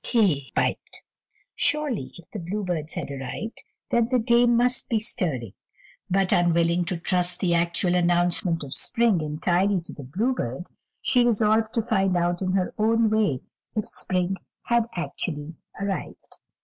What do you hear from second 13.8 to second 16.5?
spring had actually arrived.